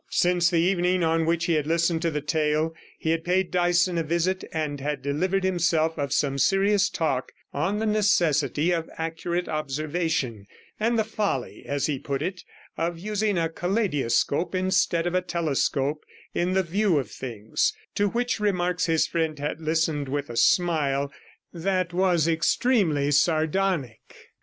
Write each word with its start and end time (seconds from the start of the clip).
Since 0.09 0.49
the 0.49 0.57
evening 0.57 1.03
on 1.03 1.27
which 1.27 1.45
he 1.45 1.53
had 1.53 1.67
listened 1.67 2.01
to 2.01 2.09
the 2.09 2.21
tale 2.21 2.73
he 2.97 3.11
had 3.11 3.23
paid 3.23 3.51
Dyson 3.51 3.99
a 3.99 4.03
visit, 4.03 4.43
and 4.51 4.79
had 4.79 5.03
delivered 5.03 5.43
himself 5.43 5.95
of 5.99 6.11
some 6.11 6.39
serious 6.39 6.89
talk 6.89 7.31
on 7.53 7.77
the 7.77 7.85
necessity 7.85 8.71
of 8.71 8.89
accurate 8.97 9.47
observation, 9.47 10.47
and 10.79 10.97
the 10.97 11.03
folly, 11.03 11.63
as 11.67 11.85
he 11.85 11.99
put 11.99 12.23
it, 12.23 12.41
of 12.79 12.97
using 12.97 13.37
a 13.37 13.47
kaleidoscope 13.47 14.55
instead 14.55 15.05
of 15.05 15.13
a 15.13 15.21
telescope 15.21 16.03
in 16.33 16.53
the 16.53 16.63
view 16.63 16.97
of 16.97 17.11
things, 17.11 17.71
to 17.93 18.09
which 18.09 18.39
remarks 18.39 18.87
his 18.87 19.05
friend 19.05 19.37
had 19.37 19.61
listened 19.61 20.09
with 20.09 20.31
a 20.31 20.35
smile 20.35 21.11
that 21.53 21.93
was 21.93 22.27
extremely 22.27 23.11
sardonic. 23.11 24.01